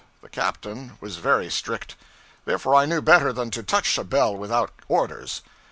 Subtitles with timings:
[0.23, 1.95] The captain was very strict;
[2.45, 5.43] therefore I knew better than to touch a bell without orders.